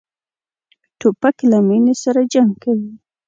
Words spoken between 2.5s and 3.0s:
کوي.